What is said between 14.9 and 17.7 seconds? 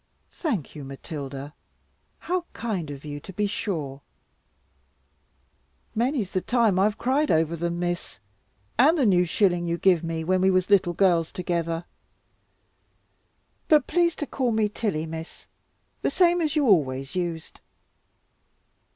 Miss, the same as you always used."